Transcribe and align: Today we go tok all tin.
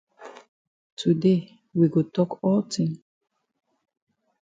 Today 0.95 1.41
we 1.75 1.85
go 1.93 2.01
tok 2.15 2.31
all 2.45 2.61
tin. 2.71 2.91